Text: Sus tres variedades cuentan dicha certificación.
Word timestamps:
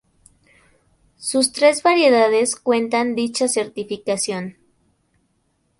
Sus 1.19 1.51
tres 1.53 1.83
variedades 1.83 2.55
cuentan 2.55 3.13
dicha 3.13 3.47
certificación. 3.47 4.57